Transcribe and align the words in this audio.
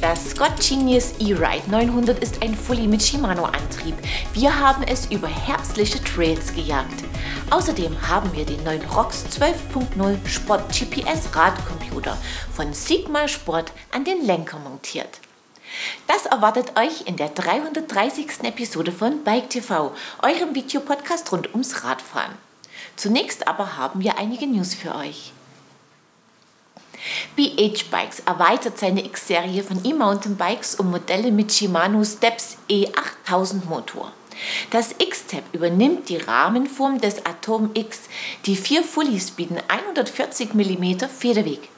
Das 0.00 0.30
Scott 0.30 0.60
Genius 0.60 1.14
E-Ride 1.18 1.70
900 1.70 2.18
ist 2.18 2.42
ein 2.42 2.54
Fully 2.54 2.86
mit 2.86 3.02
Shimano-Antrieb. 3.02 3.94
Wir 4.34 4.58
haben 4.58 4.82
es 4.82 5.06
über 5.06 5.26
herbstliche 5.26 6.02
Trails 6.04 6.54
gejagt. 6.54 7.02
Außerdem 7.50 8.06
haben 8.06 8.30
wir 8.34 8.44
den 8.44 8.62
neuen 8.62 8.82
ROX 8.90 9.24
12.0 9.30 10.28
Sport 10.28 10.68
GPS 10.68 11.34
Radcomputer 11.34 12.18
von 12.52 12.74
Sigma 12.74 13.26
Sport 13.26 13.72
an 13.90 14.04
den 14.04 14.26
Lenker 14.26 14.58
montiert. 14.58 15.20
Das 16.06 16.26
erwartet 16.26 16.78
euch 16.78 17.06
in 17.06 17.16
der 17.16 17.30
330. 17.30 18.42
Episode 18.42 18.92
von 18.92 19.24
Bike 19.24 19.48
TV, 19.48 19.94
eurem 20.22 20.54
Videopodcast 20.54 21.32
rund 21.32 21.52
ums 21.52 21.84
Radfahren. 21.84 22.34
Zunächst 22.96 23.48
aber 23.48 23.78
haben 23.78 24.00
wir 24.00 24.18
einige 24.18 24.46
News 24.46 24.74
für 24.74 24.94
euch. 24.94 25.32
BH 27.36 27.90
Bikes 27.90 28.20
erweitert 28.20 28.78
seine 28.78 29.04
X-Serie 29.04 29.62
von 29.62 29.84
E-Mountainbikes 29.84 30.76
um 30.76 30.90
Modelle 30.90 31.30
mit 31.30 31.52
Shimano 31.52 32.04
Steps 32.04 32.58
E8000 32.68 33.66
Motor. 33.68 34.12
Das 34.70 34.94
X-Tab 34.98 35.44
übernimmt 35.52 36.08
die 36.08 36.18
Rahmenform 36.18 37.00
des 37.00 37.24
Atom 37.24 37.70
X. 37.74 38.02
Die 38.44 38.56
vier 38.56 38.82
Fullies 38.82 39.30
bieten 39.30 39.58
140 39.68 40.54
mm 40.54 41.08
Federweg. 41.08 41.68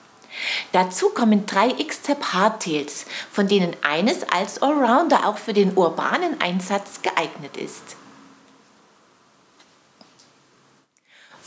Dazu 0.73 1.09
kommen 1.11 1.47
drei 1.47 1.69
X-Tab 1.79 2.33
Hardtails, 2.33 3.07
von 3.31 3.49
denen 3.49 3.75
eines 3.83 4.23
als 4.25 4.63
Allrounder 4.63 5.27
auch 5.27 5.39
für 5.39 5.53
den 5.53 5.77
urbanen 5.77 6.41
Einsatz 6.41 7.03
geeignet 7.03 7.57
ist. 7.57 7.97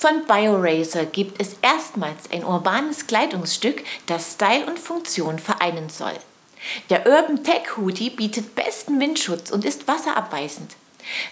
Von 0.01 0.25
BioRacer 0.25 1.05
gibt 1.05 1.39
es 1.39 1.57
erstmals 1.61 2.31
ein 2.31 2.43
urbanes 2.43 3.05
Kleidungsstück, 3.05 3.83
das 4.07 4.33
Style 4.33 4.65
und 4.65 4.79
Funktion 4.79 5.37
vereinen 5.37 5.89
soll. 5.89 6.15
Der 6.89 7.05
Urban 7.05 7.43
Tech 7.43 7.77
Hoodie 7.77 8.09
bietet 8.09 8.55
besten 8.55 8.99
Windschutz 8.99 9.51
und 9.51 9.63
ist 9.63 9.87
wasserabweisend. 9.87 10.71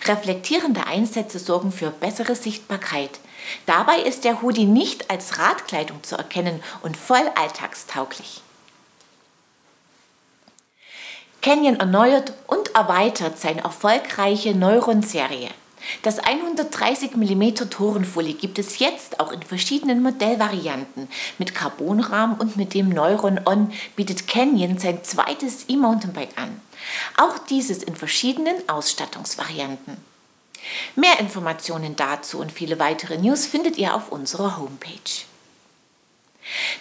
Reflektierende 0.05 0.85
Einsätze 0.85 1.39
sorgen 1.39 1.71
für 1.71 1.89
bessere 1.89 2.35
Sichtbarkeit. 2.35 3.19
Dabei 3.65 4.01
ist 4.01 4.23
der 4.23 4.43
Hoodie 4.43 4.65
nicht 4.65 5.09
als 5.09 5.39
Radkleidung 5.39 6.03
zu 6.03 6.15
erkennen 6.15 6.61
und 6.83 6.95
voll 6.95 7.27
alltagstauglich. 7.33 8.43
Canyon 11.41 11.77
erneuert 11.77 12.33
und 12.45 12.75
erweitert 12.75 13.39
seine 13.39 13.63
erfolgreiche 13.63 14.53
Neuron-Serie. 14.53 15.49
Das 16.01 16.19
130 16.19 17.15
mm 17.15 17.69
Torenfolie 17.69 18.33
gibt 18.33 18.59
es 18.59 18.79
jetzt 18.79 19.19
auch 19.19 19.31
in 19.31 19.41
verschiedenen 19.41 20.01
Modellvarianten. 20.03 21.07
Mit 21.37 21.55
Carbonrahmen 21.55 22.37
und 22.37 22.57
mit 22.57 22.73
dem 22.73 22.89
Neuron 22.89 23.39
On 23.45 23.71
bietet 23.95 24.27
Canyon 24.27 24.77
sein 24.77 25.03
zweites 25.03 25.65
E-Mountainbike 25.67 26.37
an. 26.37 26.61
Auch 27.17 27.37
dieses 27.49 27.83
in 27.83 27.95
verschiedenen 27.95 28.55
Ausstattungsvarianten. 28.67 29.97
Mehr 30.95 31.19
Informationen 31.19 31.95
dazu 31.95 32.39
und 32.39 32.51
viele 32.51 32.79
weitere 32.79 33.17
News 33.17 33.45
findet 33.45 33.77
ihr 33.77 33.95
auf 33.95 34.11
unserer 34.11 34.57
Homepage. 34.57 35.28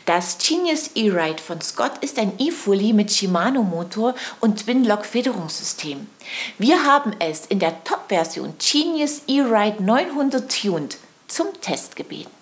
Das 0.05 0.39
Genius 0.39 0.91
E-Ride 0.95 1.43
von 1.43 1.61
Scott 1.61 1.99
ist 2.01 2.19
ein 2.19 2.33
E-Fully 2.39 2.93
mit 2.93 3.13
Shimano-Motor 3.13 4.15
und 4.41 4.65
Twin-Lock-Federungssystem. 4.65 6.07
Wir 6.59 6.85
haben 6.85 7.15
es 7.19 7.47
in 7.47 7.59
der 7.59 7.85
Top-Version 7.85 8.55
Genius 8.59 9.23
E-Ride 9.27 9.83
900 9.83 10.51
Tuned 10.51 10.99
zum 11.27 11.49
Test 11.61 11.97
gebeten. 11.97 12.38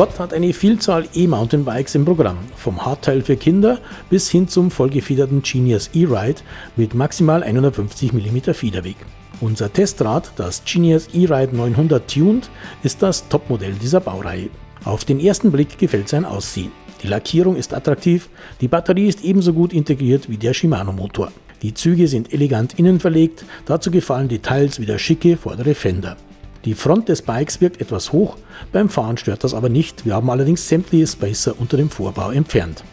Scott 0.00 0.18
hat 0.18 0.32
eine 0.32 0.54
Vielzahl 0.54 1.06
E-Mountainbikes 1.12 1.94
im 1.94 2.06
Programm, 2.06 2.38
vom 2.56 2.86
Hardtail 2.86 3.20
für 3.20 3.36
Kinder 3.36 3.76
bis 4.08 4.30
hin 4.30 4.48
zum 4.48 4.70
vollgefederten 4.70 5.42
Genius 5.42 5.90
E-Ride 5.92 6.40
mit 6.74 6.94
maximal 6.94 7.42
150 7.42 8.14
mm 8.14 8.54
Federweg. 8.54 8.96
Unser 9.42 9.70
Testrad, 9.70 10.32
das 10.36 10.62
Genius 10.64 11.08
E-Ride 11.12 11.54
900 11.54 12.10
Tuned, 12.10 12.48
ist 12.82 13.02
das 13.02 13.28
Topmodell 13.28 13.74
dieser 13.74 14.00
Baureihe. 14.00 14.48
Auf 14.86 15.04
den 15.04 15.20
ersten 15.20 15.52
Blick 15.52 15.76
gefällt 15.76 16.08
sein 16.08 16.24
Aussehen. 16.24 16.72
Die 17.02 17.08
Lackierung 17.08 17.56
ist 17.56 17.74
attraktiv, 17.74 18.30
die 18.62 18.68
Batterie 18.68 19.06
ist 19.06 19.22
ebenso 19.22 19.52
gut 19.52 19.74
integriert 19.74 20.30
wie 20.30 20.38
der 20.38 20.54
Shimano-Motor. 20.54 21.30
Die 21.60 21.74
Züge 21.74 22.08
sind 22.08 22.32
elegant 22.32 22.78
innen 22.78 23.00
verlegt, 23.00 23.44
dazu 23.66 23.90
gefallen 23.90 24.28
Details 24.28 24.80
wie 24.80 24.86
der 24.86 24.96
schicke 24.96 25.36
vordere 25.36 25.74
Fender. 25.74 26.16
Die 26.64 26.74
Front 26.74 27.08
des 27.08 27.22
Bikes 27.22 27.60
wirkt 27.62 27.80
etwas 27.80 28.12
hoch, 28.12 28.36
beim 28.70 28.90
Fahren 28.90 29.16
stört 29.16 29.44
das 29.44 29.54
aber 29.54 29.70
nicht, 29.70 30.04
wir 30.04 30.14
haben 30.14 30.28
allerdings 30.28 30.68
sämtliche 30.68 31.06
Spacer 31.06 31.54
unter 31.58 31.78
dem 31.78 31.88
Vorbau 31.88 32.30
entfernt. 32.30 32.84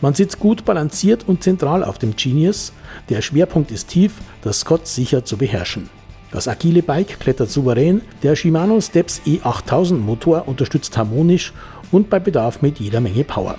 Man 0.00 0.14
sitzt 0.14 0.38
gut 0.38 0.64
balanciert 0.64 1.26
und 1.26 1.42
zentral 1.42 1.82
auf 1.82 1.98
dem 1.98 2.14
Genius, 2.14 2.72
der 3.08 3.20
Schwerpunkt 3.20 3.72
ist 3.72 3.88
tief, 3.88 4.12
das 4.42 4.60
Scott 4.60 4.86
sicher 4.86 5.24
zu 5.24 5.36
beherrschen. 5.36 5.90
Das 6.30 6.46
agile 6.46 6.82
Bike 6.82 7.18
klettert 7.18 7.50
souverän, 7.50 8.02
der 8.22 8.36
Shimano 8.36 8.80
Steps 8.80 9.20
E8000 9.26 9.94
Motor 9.94 10.46
unterstützt 10.46 10.96
harmonisch 10.96 11.52
und 11.90 12.10
bei 12.10 12.20
Bedarf 12.20 12.62
mit 12.62 12.78
jeder 12.78 13.00
Menge 13.00 13.24
Power. 13.24 13.56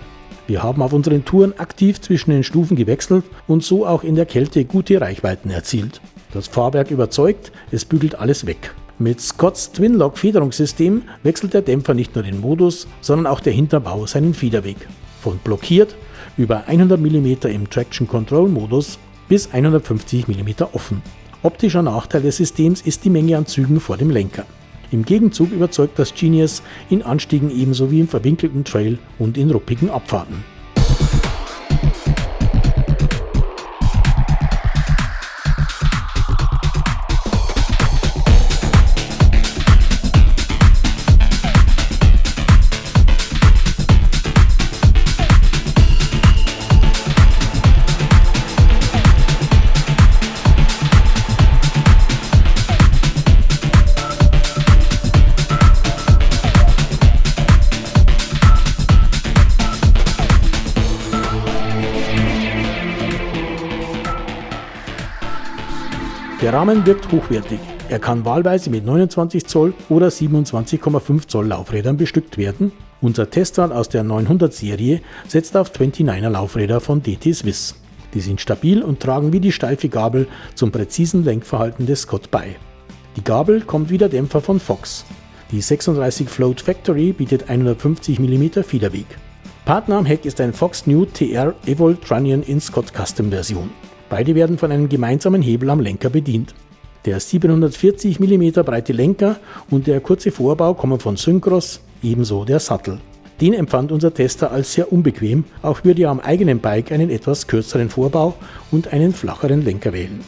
Wir 0.47 0.63
haben 0.63 0.81
auf 0.81 0.93
unseren 0.93 1.25
Touren 1.25 1.57
aktiv 1.59 1.99
zwischen 1.99 2.31
den 2.31 2.43
Stufen 2.43 2.77
gewechselt 2.77 3.25
und 3.47 3.63
so 3.63 3.85
auch 3.85 4.03
in 4.03 4.15
der 4.15 4.25
Kälte 4.25 4.63
gute 4.65 5.01
Reichweiten 5.01 5.49
erzielt. 5.49 5.99
Das 6.31 6.47
Fahrwerk 6.47 6.91
überzeugt, 6.91 7.51
es 7.71 7.85
bügelt 7.85 8.15
alles 8.15 8.45
weg. 8.45 8.73
Mit 9.01 9.21
Scotts 9.21 9.71
Twinlock 9.71 10.17
Federungssystem 10.17 11.03
wechselt 11.23 11.53
der 11.53 11.61
Dämpfer 11.61 11.93
nicht 11.93 12.15
nur 12.15 12.23
den 12.25 12.41
Modus, 12.41 12.85
sondern 12.99 13.27
auch 13.27 13.39
der 13.39 13.53
Hinterbau 13.53 14.05
seinen 14.05 14.33
Federweg. 14.33 14.75
Von 15.21 15.37
blockiert 15.37 15.95
über 16.35 16.65
100 16.67 16.99
mm 16.99 17.47
im 17.47 17.69
Traction 17.69 18.09
Control 18.09 18.49
Modus 18.49 18.99
bis 19.29 19.53
150 19.53 20.27
mm 20.27 20.49
offen. 20.73 21.01
Optischer 21.43 21.81
Nachteil 21.81 22.23
des 22.23 22.35
Systems 22.35 22.81
ist 22.81 23.05
die 23.05 23.09
Menge 23.09 23.37
an 23.37 23.45
Zügen 23.45 23.79
vor 23.79 23.95
dem 23.95 24.09
Lenker. 24.09 24.45
Im 24.91 25.05
Gegenzug 25.05 25.53
überzeugt 25.53 25.97
das 25.97 26.13
Genius 26.13 26.61
in 26.89 27.01
Anstiegen 27.01 27.51
ebenso 27.51 27.91
wie 27.91 28.01
im 28.01 28.09
verwinkelten 28.09 28.65
Trail 28.65 28.99
und 29.17 29.37
in 29.37 29.49
ruppigen 29.49 29.89
Abfahrten. 29.89 30.43
Der 66.49 66.57
Rahmen 66.57 66.83
wirkt 66.87 67.11
hochwertig. 67.11 67.59
Er 67.89 67.99
kann 67.99 68.25
wahlweise 68.25 68.71
mit 68.71 68.83
29 68.83 69.45
Zoll 69.45 69.71
oder 69.87 70.07
27,5 70.07 71.27
Zoll 71.27 71.45
Laufrädern 71.45 71.95
bestückt 71.95 72.39
werden. 72.39 72.71
Unser 73.01 73.29
Testrad 73.29 73.71
aus 73.71 73.87
der 73.87 74.03
900 74.03 74.51
Serie 74.51 75.01
setzt 75.27 75.55
auf 75.55 75.71
29er 75.71 76.27
Laufräder 76.27 76.79
von 76.79 77.03
DT 77.03 77.35
Swiss. 77.35 77.75
Die 78.15 78.19
sind 78.19 78.41
stabil 78.41 78.81
und 78.81 78.99
tragen 78.99 79.31
wie 79.31 79.39
die 79.39 79.51
steife 79.51 79.89
Gabel 79.89 80.27
zum 80.55 80.71
präzisen 80.71 81.23
Lenkverhalten 81.23 81.85
des 81.85 82.01
Scott 82.01 82.31
bei. 82.31 82.55
Die 83.15 83.23
Gabel 83.23 83.61
kommt 83.61 83.91
wie 83.91 83.99
der 83.99 84.09
Dämpfer 84.09 84.41
von 84.41 84.59
Fox. 84.59 85.05
Die 85.51 85.61
36 85.61 86.27
Float 86.27 86.61
Factory 86.61 87.13
bietet 87.13 87.47
150 87.47 88.17
mm 88.17 88.63
Federweg. 88.63 89.05
Partner 89.65 89.97
am 89.97 90.05
Heck 90.07 90.25
ist 90.25 90.41
ein 90.41 90.53
Fox 90.53 90.87
New 90.87 91.05
TR 91.05 91.53
Evolt 91.67 92.03
Trunnion 92.03 92.41
in 92.41 92.59
Scott 92.59 92.91
Custom 92.91 93.29
Version. 93.29 93.69
Beide 94.09 94.33
werden 94.35 94.57
von 94.57 94.71
einem 94.71 94.89
gemeinsamen 94.89 95.41
Hebel 95.41 95.69
am 95.69 95.79
Lenker 95.79 96.09
bedient. 96.09 96.55
Der 97.05 97.19
740 97.19 98.19
mm 98.19 98.63
breite 98.65 98.91
Lenker 98.91 99.37
und 99.69 99.87
der 99.87 100.01
kurze 100.01 100.31
Vorbau 100.31 100.73
kommen 100.73 100.99
von 100.99 101.15
Synchros, 101.15 101.79
ebenso 102.03 102.43
der 102.43 102.59
Sattel. 102.59 102.99
Den 103.39 103.53
empfand 103.53 103.91
unser 103.91 104.13
Tester 104.13 104.51
als 104.51 104.73
sehr 104.73 104.91
unbequem, 104.91 105.45
auch 105.61 105.85
würde 105.85 106.03
er 106.03 106.09
am 106.09 106.19
eigenen 106.19 106.59
Bike 106.59 106.91
einen 106.91 107.09
etwas 107.09 107.47
kürzeren 107.47 107.89
Vorbau 107.89 108.33
und 108.71 108.91
einen 108.91 109.13
flacheren 109.13 109.63
Lenker 109.63 109.93
wählen. 109.93 110.19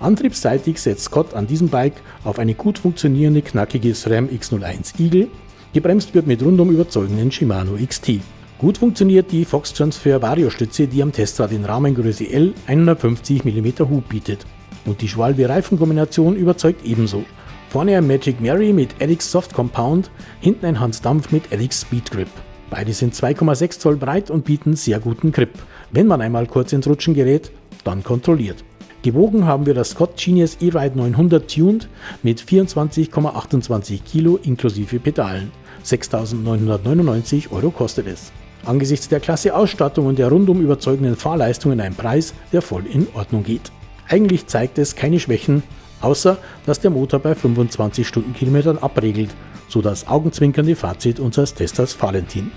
Antriebsseitig 0.00 0.80
setzt 0.80 1.04
Scott 1.04 1.34
an 1.34 1.46
diesem 1.46 1.68
Bike 1.68 1.94
auf 2.24 2.38
eine 2.38 2.54
gut 2.54 2.78
funktionierende 2.78 3.42
knackige 3.42 3.94
SRAM 3.94 4.28
X01 4.28 5.00
Eagle, 5.00 5.28
gebremst 5.72 6.14
wird 6.14 6.26
mit 6.26 6.42
rundum 6.42 6.70
überzeugenden 6.70 7.30
Shimano 7.30 7.76
XT. 7.76 8.20
Gut 8.58 8.78
funktioniert 8.78 9.30
die 9.32 9.44
Fox 9.44 9.74
Transfer 9.74 10.22
Variostütze, 10.22 10.86
die 10.86 11.02
am 11.02 11.12
Testrad 11.12 11.52
in 11.52 11.66
Rahmengröße 11.66 12.26
L 12.30 12.54
150 12.66 13.44
mm 13.44 13.80
Hub 13.80 14.08
bietet. 14.08 14.46
Und 14.86 15.02
die 15.02 15.08
Schwalbe-Reifenkombination 15.08 16.36
überzeugt 16.36 16.82
ebenso. 16.86 17.26
Vorne 17.68 17.98
ein 17.98 18.06
Magic 18.06 18.40
Mary 18.40 18.72
mit 18.72 18.94
Edix 18.98 19.30
Soft 19.30 19.52
Compound, 19.52 20.10
hinten 20.40 20.64
ein 20.64 20.80
Hans 20.80 21.02
Dampf 21.02 21.32
mit 21.32 21.52
Edix 21.52 21.82
Speed 21.82 22.10
Grip. 22.10 22.28
Beide 22.70 22.94
sind 22.94 23.14
2,6 23.14 23.78
Zoll 23.78 23.96
breit 23.96 24.30
und 24.30 24.46
bieten 24.46 24.74
sehr 24.74 25.00
guten 25.00 25.32
Grip. 25.32 25.52
Wenn 25.90 26.06
man 26.06 26.22
einmal 26.22 26.46
kurz 26.46 26.72
ins 26.72 26.86
Rutschen 26.86 27.12
gerät, 27.12 27.52
dann 27.84 28.02
kontrolliert. 28.02 28.64
Gewogen 29.02 29.44
haben 29.44 29.66
wir 29.66 29.74
das 29.74 29.90
Scott 29.90 30.16
Genius 30.16 30.56
E-Ride 30.62 30.96
900 30.96 31.54
Tuned 31.54 31.88
mit 32.22 32.40
24,28 32.40 34.02
Kilo 34.02 34.38
inklusive 34.42 34.98
Pedalen. 34.98 35.52
6.999 35.84 37.52
Euro 37.52 37.70
kostet 37.70 38.06
es. 38.06 38.32
Angesichts 38.66 39.08
der 39.08 39.20
klasse 39.20 39.54
Ausstattung 39.54 40.06
und 40.06 40.18
der 40.18 40.28
rundum 40.28 40.60
überzeugenden 40.60 41.14
Fahrleistungen 41.14 41.80
ein 41.80 41.94
Preis, 41.94 42.34
der 42.52 42.62
voll 42.62 42.84
in 42.86 43.06
Ordnung 43.14 43.44
geht. 43.44 43.70
Eigentlich 44.08 44.48
zeigt 44.48 44.78
es 44.78 44.96
keine 44.96 45.20
Schwächen, 45.20 45.62
außer 46.00 46.36
dass 46.66 46.80
der 46.80 46.90
Motor 46.90 47.20
bei 47.20 47.36
25 47.36 48.06
Stundenkilometern 48.06 48.78
abregelt, 48.78 49.30
so 49.68 49.82
das 49.82 50.08
augenzwinkernde 50.08 50.74
Fazit 50.74 51.20
unseres 51.20 51.54
Testers 51.54 52.00
Valentin. 52.00 52.50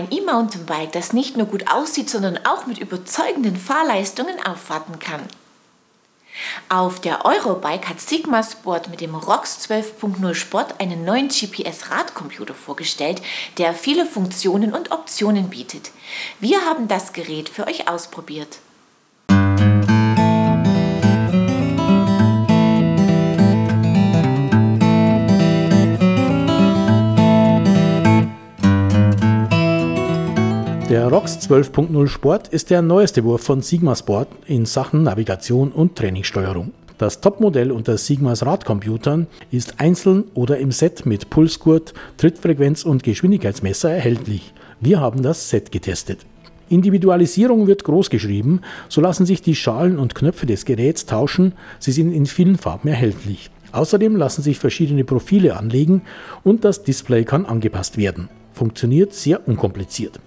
Ein 0.00 0.10
E-Mountainbike, 0.10 0.92
das 0.92 1.12
nicht 1.12 1.36
nur 1.36 1.46
gut 1.46 1.70
aussieht, 1.70 2.08
sondern 2.08 2.38
auch 2.46 2.64
mit 2.64 2.78
überzeugenden 2.78 3.54
Fahrleistungen 3.54 4.42
aufwarten 4.42 4.98
kann. 4.98 5.20
Auf 6.70 7.02
der 7.02 7.26
Eurobike 7.26 7.86
hat 7.86 8.00
Sigma 8.00 8.42
Sport 8.42 8.88
mit 8.88 9.02
dem 9.02 9.14
ROX 9.14 9.68
12.0 9.68 10.34
Sport 10.34 10.80
einen 10.80 11.04
neuen 11.04 11.28
GPS-Radcomputer 11.28 12.54
vorgestellt, 12.54 13.20
der 13.58 13.74
viele 13.74 14.06
Funktionen 14.06 14.72
und 14.72 14.90
Optionen 14.90 15.50
bietet. 15.50 15.90
Wir 16.38 16.62
haben 16.64 16.88
das 16.88 17.12
Gerät 17.12 17.50
für 17.50 17.66
euch 17.66 17.86
ausprobiert. 17.86 18.56
Der 30.90 31.06
ROX 31.06 31.38
12.0 31.48 32.08
Sport 32.08 32.48
ist 32.48 32.68
der 32.68 32.82
neueste 32.82 33.22
Wurf 33.22 33.44
von 33.44 33.62
Sigma 33.62 33.94
Sport 33.94 34.26
in 34.46 34.66
Sachen 34.66 35.04
Navigation 35.04 35.70
und 35.70 35.94
Trainingssteuerung. 35.94 36.72
Das 36.98 37.20
Topmodell 37.20 37.70
unter 37.70 37.96
Sigmas 37.96 38.44
Radcomputern 38.44 39.28
ist 39.52 39.78
einzeln 39.78 40.24
oder 40.34 40.58
im 40.58 40.72
Set 40.72 41.06
mit 41.06 41.30
Pulsgurt, 41.30 41.94
Trittfrequenz 42.16 42.82
und 42.82 43.04
Geschwindigkeitsmesser 43.04 43.88
erhältlich. 43.88 44.52
Wir 44.80 44.98
haben 44.98 45.22
das 45.22 45.48
Set 45.48 45.70
getestet. 45.70 46.26
Individualisierung 46.68 47.68
wird 47.68 47.84
groß 47.84 48.10
geschrieben, 48.10 48.60
so 48.88 49.00
lassen 49.00 49.26
sich 49.26 49.42
die 49.42 49.54
Schalen 49.54 49.96
und 49.96 50.16
Knöpfe 50.16 50.46
des 50.46 50.64
Geräts 50.64 51.06
tauschen, 51.06 51.52
sie 51.78 51.92
sind 51.92 52.10
in 52.10 52.26
vielen 52.26 52.58
Farben 52.58 52.88
erhältlich. 52.88 53.48
Außerdem 53.70 54.16
lassen 54.16 54.42
sich 54.42 54.58
verschiedene 54.58 55.04
Profile 55.04 55.56
anlegen 55.56 56.02
und 56.42 56.64
das 56.64 56.82
Display 56.82 57.22
kann 57.22 57.46
angepasst 57.46 57.96
werden. 57.96 58.28
Funktioniert 58.52 59.14
sehr 59.14 59.46
unkompliziert. 59.46 60.18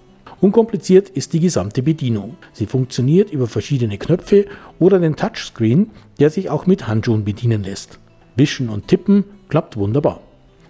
Unkompliziert 0.44 1.08
ist 1.08 1.32
die 1.32 1.40
gesamte 1.40 1.82
Bedienung. 1.82 2.36
Sie 2.52 2.66
funktioniert 2.66 3.30
über 3.30 3.46
verschiedene 3.46 3.96
Knöpfe 3.96 4.44
oder 4.78 4.98
den 4.98 5.16
Touchscreen, 5.16 5.90
der 6.20 6.28
sich 6.28 6.50
auch 6.50 6.66
mit 6.66 6.86
Handschuhen 6.86 7.24
bedienen 7.24 7.64
lässt. 7.64 7.98
Wischen 8.36 8.68
und 8.68 8.86
Tippen 8.86 9.24
klappt 9.48 9.78
wunderbar. 9.78 10.20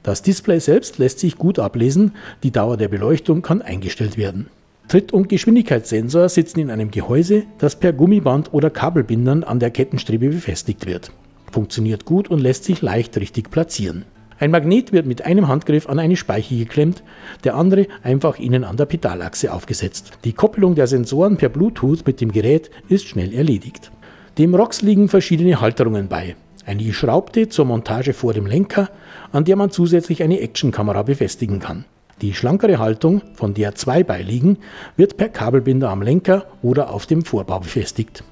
Das 0.05 0.23
Display 0.23 0.61
selbst 0.61 0.99
lässt 0.99 1.19
sich 1.19 1.39
gut 1.39 1.59
ablesen, 1.59 2.13
die 2.45 2.53
Dauer 2.53 2.77
der 2.77 2.87
Beleuchtung 2.87 3.43
kann 3.43 3.63
eingestellt 3.63 4.17
werden. 4.17 4.47
Tritt- 4.87 5.13
und 5.13 5.29
Geschwindigkeitssensor 5.29 6.29
sitzen 6.29 6.61
in 6.61 6.71
einem 6.71 6.93
Gehäuse, 6.93 7.43
das 7.59 7.75
per 7.75 7.93
Gummiband 7.93 8.55
oder 8.55 8.71
Kabelbindern 8.71 9.43
an 9.43 9.59
der 9.59 9.73
Kettenstrebe 9.73 10.29
befestigt 10.29 10.87
wird. 10.87 11.11
Funktioniert 11.51 12.05
gut 12.05 12.31
und 12.31 12.39
lässt 12.39 12.63
sich 12.63 12.81
leicht 12.81 13.17
richtig 13.17 13.51
platzieren. 13.51 14.05
Ein 14.39 14.51
Magnet 14.51 14.93
wird 14.93 15.07
mit 15.07 15.25
einem 15.25 15.49
Handgriff 15.49 15.89
an 15.89 15.99
eine 15.99 16.17
Speiche 16.17 16.57
geklemmt, 16.57 17.03
der 17.45 17.55
andere 17.55 17.87
einfach 18.03 18.39
innen 18.39 18.65
an 18.65 18.77
der 18.77 18.87
Pedalachse 18.87 19.53
aufgesetzt. 19.53 20.13
Die 20.25 20.33
Koppelung 20.33 20.75
der 20.75 20.89
Sensoren 20.89 21.37
per 21.37 21.49
Bluetooth 21.49 22.05
mit 22.07 22.21
dem 22.21 22.33
Gerät 22.33 22.71
ist 22.89 23.07
schnell 23.07 23.33
erledigt. 23.33 23.93
Dem 24.37 24.55
ROX 24.55 24.83
liegen 24.83 25.09
verschiedene 25.09 25.61
Halterungen 25.61 26.09
bei. 26.09 26.35
Eine 26.67 26.83
geschraubte 26.83 27.49
zur 27.49 27.67
Montage 27.67 28.13
vor 28.13 28.33
dem 28.33 28.47
Lenker, 28.47 28.91
an 29.31 29.45
der 29.45 29.55
man 29.55 29.71
zusätzlich 29.71 30.23
eine 30.23 30.41
Actionkamera 30.41 31.03
befestigen 31.03 31.61
kann. 31.61 31.85
Die 32.21 32.35
schlankere 32.35 32.79
Haltung, 32.79 33.23
von 33.35 33.55
der 33.55 33.75
zwei 33.75 34.03
beiliegen, 34.03 34.59
wird 34.97 35.17
per 35.17 35.29
Kabelbinder 35.29 35.91
am 35.91 36.03
Lenker 36.03 36.47
oder 36.63 36.91
auf 36.91 37.07
dem 37.07 37.25
Vorbau 37.25 37.61
befestigt. 37.61 38.25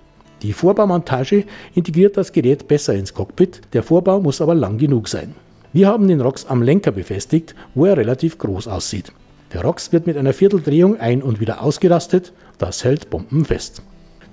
Die 0.42 0.52
Vorbaumontage 0.52 1.44
integriert 1.74 2.16
das 2.16 2.32
Gerät 2.32 2.66
besser 2.66 2.94
ins 2.94 3.14
Cockpit, 3.14 3.60
der 3.72 3.84
Vorbau 3.84 4.20
muss 4.20 4.40
aber 4.40 4.56
lang 4.56 4.78
genug 4.78 5.08
sein. 5.08 5.34
Wir 5.74 5.88
haben 5.88 6.06
den 6.06 6.20
ROX 6.20 6.44
am 6.44 6.60
Lenker 6.60 6.92
befestigt, 6.92 7.54
wo 7.74 7.86
er 7.86 7.96
relativ 7.96 8.36
groß 8.36 8.68
aussieht. 8.68 9.10
Der 9.54 9.62
ROX 9.62 9.90
wird 9.90 10.06
mit 10.06 10.18
einer 10.18 10.34
Vierteldrehung 10.34 11.00
ein- 11.00 11.22
und 11.22 11.40
wieder 11.40 11.62
ausgerastet, 11.62 12.34
das 12.58 12.84
hält 12.84 13.08
bombenfest. 13.08 13.82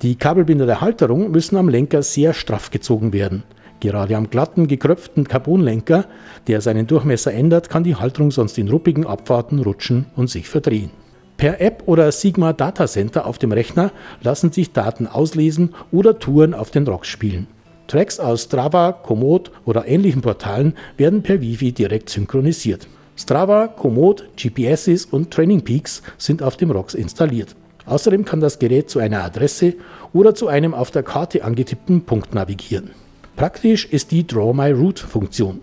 Die 0.02 0.16
Kabelbinder 0.16 0.66
der 0.66 0.82
Halterung 0.82 1.32
müssen 1.32 1.56
am 1.56 1.70
Lenker 1.70 2.04
sehr 2.04 2.34
straff 2.34 2.72
gezogen 2.72 3.14
werden. 3.14 3.44
Gerade 3.80 4.18
am 4.18 4.30
glatten, 4.30 4.68
gekröpften 4.68 5.30
Carbonlenker, 5.30 6.06
der 6.48 6.60
seinen 6.60 6.88
Durchmesser 6.88 7.34
ändert, 7.34 7.70
kann 7.70 7.86
die 7.86 7.96
Halterung 7.96 8.32
sonst 8.32 8.58
in 8.58 8.68
ruppigen 8.68 9.08
Abfahrten 9.08 9.60
rutschen 9.60 10.08
und 10.18 10.30
sich 10.30 10.50
verdrehen. 10.50 10.90
Per 11.38 11.62
App 11.62 11.84
oder 11.86 12.12
Sigma 12.12 12.52
Data 12.52 12.86
Center 12.86 13.26
auf 13.26 13.38
dem 13.38 13.54
Rechner 13.54 13.94
lassen 14.22 14.52
sich 14.52 14.74
Daten 14.74 15.08
auslesen 15.08 15.74
oder 15.94 16.20
Touren 16.20 16.54
auf 16.54 16.70
den 16.70 16.86
ROX 16.86 17.08
spielen. 17.08 17.48
Tracks 17.90 18.20
aus 18.20 18.44
Strava, 18.44 18.92
Komoot 18.92 19.50
oder 19.66 19.88
ähnlichen 19.88 20.22
Portalen 20.22 20.76
werden 20.98 21.24
per 21.24 21.42
Wi-Fi 21.42 21.72
direkt 21.72 22.12
synchronisiert. 22.12 22.88
Strava, 23.18 23.66
Komoot, 23.68 24.30
GPSs 24.36 25.06
und 25.06 25.32
Training 25.32 25.64
Peaks 25.64 26.04
sind 26.20 26.44
auf 26.44 26.56
dem 26.56 26.70
ROX 26.70 26.94
installiert. 26.94 27.56
Außerdem 27.88 28.26
kann 28.26 28.42
das 28.42 28.60
Gerät 28.60 28.92
zu 28.92 29.00
einer 29.00 29.24
Adresse 29.24 29.74
oder 30.14 30.36
zu 30.36 30.48
einem 30.48 30.76
auf 30.76 30.92
der 30.92 31.02
Karte 31.02 31.44
angetippten 31.44 32.06
Punkt 32.06 32.36
navigieren. 32.36 32.92
Praktisch 33.36 33.86
ist 33.86 34.12
die 34.12 34.28
Draw 34.28 34.54
My 34.54 34.72
Route 34.72 35.08
Funktion. 35.08 35.62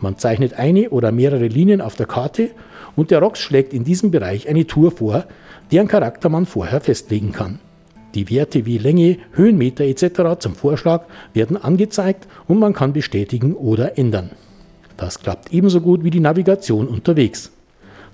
Man 0.00 0.18
zeichnet 0.18 0.54
eine 0.54 0.90
oder 0.90 1.12
mehrere 1.12 1.46
Linien 1.46 1.80
auf 1.80 1.94
der 1.94 2.06
Karte 2.06 2.50
und 2.96 3.12
der 3.12 3.20
ROX 3.20 3.38
schlägt 3.38 3.72
in 3.72 3.84
diesem 3.84 4.10
Bereich 4.10 4.48
eine 4.48 4.66
Tour 4.66 4.90
vor, 4.90 5.24
deren 5.70 5.86
Charakter 5.86 6.30
man 6.30 6.46
vorher 6.46 6.80
festlegen 6.80 7.30
kann. 7.30 7.60
Die 8.14 8.28
Werte 8.28 8.66
wie 8.66 8.78
Länge, 8.78 9.18
Höhenmeter 9.32 9.84
etc. 9.84 10.38
zum 10.40 10.54
Vorschlag 10.54 11.04
werden 11.32 11.56
angezeigt 11.56 12.26
und 12.48 12.58
man 12.58 12.72
kann 12.72 12.92
bestätigen 12.92 13.54
oder 13.54 13.98
ändern. 13.98 14.30
Das 14.96 15.20
klappt 15.20 15.52
ebenso 15.52 15.80
gut 15.80 16.02
wie 16.02 16.10
die 16.10 16.20
Navigation 16.20 16.88
unterwegs. 16.88 17.52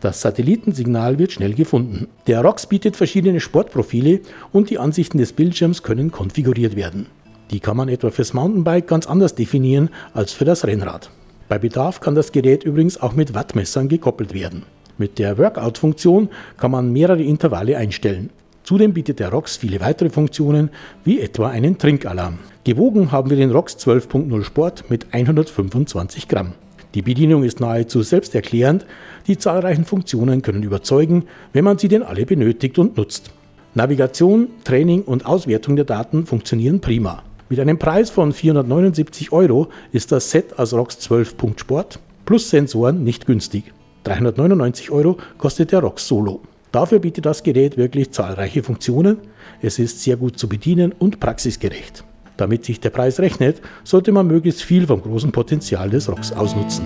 Das 0.01 0.21
Satellitensignal 0.21 1.19
wird 1.19 1.33
schnell 1.33 1.55
gefunden. 1.55 2.09
Der 2.27 2.43
ROX 2.43 2.67
bietet 2.67 2.97
verschiedene 2.97 3.41
Sportprofile 3.41 4.21
und 4.53 4.69
die 4.69 4.79
Ansichten 4.79 5.17
des 5.17 5.33
Bildschirms 5.33 5.83
können 5.83 6.13
konfiguriert 6.13 6.77
werden. 6.77 7.07
Die 7.51 7.61
kann 7.61 7.77
man 7.77 7.89
etwa 7.89 8.11
fürs 8.11 8.35
Mountainbike 8.35 8.87
ganz 8.87 9.07
anders 9.07 9.35
definieren 9.35 9.89
als 10.13 10.33
für 10.33 10.45
das 10.45 10.67
Rennrad. 10.67 11.11
Bei 11.49 11.59
Bedarf 11.59 12.01
kann 12.01 12.15
das 12.15 12.33
Gerät 12.33 12.65
übrigens 12.65 13.01
auch 13.01 13.15
mit 13.15 13.35
Wattmessern 13.35 13.89
gekoppelt 13.89 14.35
werden. 14.35 14.65
Mit 14.99 15.19
der 15.19 15.39
Workout-Funktion 15.39 16.29
kann 16.57 16.71
man 16.71 16.93
mehrere 16.93 17.23
Intervalle 17.23 17.77
einstellen. 17.77 18.31
Zudem 18.67 18.95
bietet 18.95 19.21
der 19.21 19.29
ROX 19.29 19.57
viele 19.57 19.79
weitere 19.79 20.11
Funktionen, 20.11 20.71
wie 21.05 21.21
etwa 21.21 21.49
einen 21.51 21.79
Trinkalarm. 21.79 22.39
Gewogen 22.65 23.13
haben 23.13 23.31
wir 23.31 23.37
den 23.37 23.53
ROX 23.53 23.77
12.0 23.77 24.43
Sport 24.43 24.91
mit 24.91 25.07
125 25.13 26.27
Gramm. 26.27 26.51
Die 26.93 27.03
Bedienung 27.03 27.45
ist 27.45 27.61
nahezu 27.61 28.03
selbsterklärend, 28.03 28.85
die 29.29 29.39
zahlreichen 29.39 29.85
Funktionen 29.85 30.43
können 30.43 30.65
überzeugen, 30.65 31.27
wenn 31.53 31.63
man 31.63 31.79
sie 31.79 31.87
denn 31.87 32.03
alle 32.03 32.27
benötigt 32.27 32.77
und 32.81 32.97
nutzt. 32.97 33.31
Navigation, 33.75 34.49
Training 34.65 35.03
und 35.03 35.27
Auswertung 35.27 35.77
der 35.77 35.85
Daten 35.85 36.27
funktionieren 36.27 36.81
prima. 36.81 37.23
Mit 37.49 37.61
einem 37.61 37.79
Preis 37.79 38.11
von 38.11 38.33
479 38.33 39.31
Euro 39.31 39.69
ist 39.93 40.11
das 40.11 40.33
Set 40.33 40.59
aus 40.59 40.75
ROX 40.75 40.99
12 40.99 41.37
Punkt 41.37 41.61
Sport 41.61 42.01
plus 42.25 42.51
Sensoren 42.51 43.05
nicht 43.05 43.27
günstig. 43.27 43.73
399 44.03 44.91
Euro 44.91 45.19
kostet 45.39 45.71
der 45.71 45.79
ROX 45.79 46.09
Solo. 46.09 46.41
Dafür 46.77 46.99
bietet 46.99 47.25
das 47.25 47.43
Gerät 47.43 47.79
wirklich 47.79 48.11
zahlreiche 48.11 48.63
Funktionen. 48.63 49.17
Es 49.63 49.79
ist 49.79 50.03
sehr 50.03 50.19
gut 50.19 50.39
zu 50.39 50.47
bedienen 50.47 50.93
und 50.93 51.21
praxisgerecht. 51.21 52.05
Damit 52.37 52.67
sich 52.67 52.81
der 52.81 52.91
Preis 52.91 53.19
rechnet, 53.19 53.63
sollte 53.83 54.13
man 54.13 54.27
möglichst 54.27 54.63
viel 54.63 54.87
vom 54.87 55.01
großen 55.01 55.33
Potenzial 55.33 55.89
des 55.89 56.07
ROX 56.07 56.33
ausnutzen. 56.33 56.85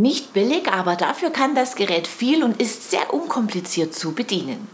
Nicht 0.00 0.32
billig, 0.32 0.66
aber 0.72 0.96
dafür 0.96 1.28
kann 1.28 1.54
das 1.54 1.74
Gerät 1.74 2.06
viel 2.06 2.42
und 2.42 2.58
ist 2.58 2.90
sehr 2.90 3.12
unkompliziert 3.12 3.94
zu 3.94 4.12
bedienen. 4.12 4.66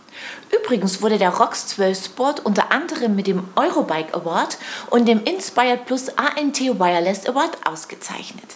Übrigens 0.56 1.02
wurde 1.02 1.18
der 1.18 1.30
ROX 1.30 1.66
12 1.66 2.04
Sport 2.04 2.46
unter 2.46 2.70
anderem 2.70 3.16
mit 3.16 3.26
dem 3.26 3.42
Eurobike 3.56 4.14
Award 4.14 4.56
und 4.88 5.08
dem 5.08 5.24
Inspired 5.24 5.84
Plus 5.84 6.10
ANT 6.10 6.60
Wireless 6.60 7.26
Award 7.26 7.58
ausgezeichnet. 7.66 8.54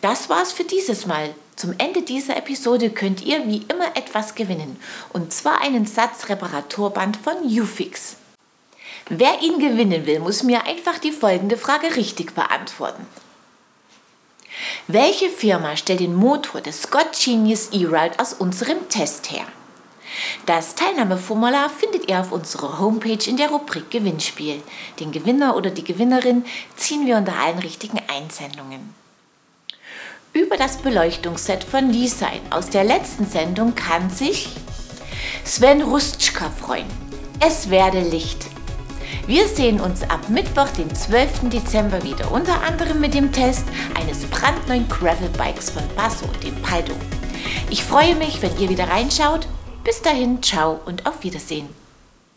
Das 0.00 0.28
war's 0.28 0.52
für 0.52 0.62
dieses 0.62 1.06
Mal. 1.06 1.34
Zum 1.56 1.74
Ende 1.76 2.02
dieser 2.02 2.36
Episode 2.36 2.90
könnt 2.90 3.22
ihr 3.22 3.44
wie 3.48 3.66
immer 3.68 3.96
etwas 3.96 4.36
gewinnen, 4.36 4.78
und 5.12 5.32
zwar 5.32 5.60
einen 5.60 5.86
Satz 5.86 6.28
Reparaturband 6.28 7.16
von 7.16 7.38
Ufix. 7.42 8.14
Wer 9.08 9.42
ihn 9.42 9.58
gewinnen 9.58 10.06
will, 10.06 10.20
muss 10.20 10.44
mir 10.44 10.66
einfach 10.66 10.98
die 10.98 11.10
folgende 11.10 11.56
Frage 11.56 11.96
richtig 11.96 12.32
beantworten. 12.36 13.04
Welche 14.88 15.30
Firma 15.30 15.76
stellt 15.76 16.00
den 16.00 16.14
Motor 16.14 16.60
des 16.60 16.82
Scott 16.82 17.12
Genius 17.24 17.68
E-Ride 17.70 18.18
aus 18.18 18.32
unserem 18.32 18.88
Test 18.88 19.30
her? 19.30 19.44
Das 20.44 20.74
Teilnahmeformular 20.74 21.70
findet 21.70 22.10
ihr 22.10 22.18
auf 22.18 22.32
unserer 22.32 22.80
Homepage 22.80 23.24
in 23.28 23.36
der 23.36 23.50
Rubrik 23.50 23.90
Gewinnspiel. 23.92 24.60
Den 24.98 25.12
Gewinner 25.12 25.56
oder 25.56 25.70
die 25.70 25.84
Gewinnerin 25.84 26.44
ziehen 26.76 27.06
wir 27.06 27.16
unter 27.16 27.34
allen 27.38 27.60
richtigen 27.60 28.00
Einsendungen. 28.08 28.92
Über 30.32 30.56
das 30.56 30.78
Beleuchtungsset 30.78 31.62
von 31.62 31.90
Lisein 31.90 32.40
aus 32.50 32.68
der 32.68 32.82
letzten 32.82 33.26
Sendung 33.26 33.76
kann 33.76 34.10
sich 34.10 34.48
Sven 35.44 35.82
Rustschka 35.82 36.50
freuen. 36.50 36.86
Es 37.38 37.70
werde 37.70 38.00
Licht. 38.00 38.51
Wir 39.26 39.46
sehen 39.46 39.80
uns 39.80 40.02
ab 40.02 40.28
Mittwoch, 40.28 40.68
den 40.70 40.92
12. 40.92 41.48
Dezember 41.50 42.02
wieder, 42.02 42.32
unter 42.32 42.62
anderem 42.64 43.00
mit 43.00 43.14
dem 43.14 43.30
Test 43.30 43.64
eines 43.94 44.24
brandneuen 44.24 44.88
Gravelbikes 44.88 45.70
von 45.70 45.84
Basso, 45.94 46.26
dem 46.42 46.60
Paldo. 46.60 46.94
Ich 47.70 47.84
freue 47.84 48.16
mich, 48.16 48.42
wenn 48.42 48.58
ihr 48.58 48.68
wieder 48.68 48.88
reinschaut. 48.88 49.46
Bis 49.84 50.02
dahin, 50.02 50.42
ciao 50.42 50.80
und 50.86 51.06
auf 51.06 51.22
Wiedersehen. 51.22 51.81